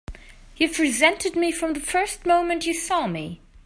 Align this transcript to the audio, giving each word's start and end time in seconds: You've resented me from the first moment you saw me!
You've 0.57 0.79
resented 0.79 1.35
me 1.35 1.51
from 1.51 1.73
the 1.73 1.79
first 1.79 2.25
moment 2.25 2.65
you 2.65 2.73
saw 2.73 3.05
me! 3.05 3.39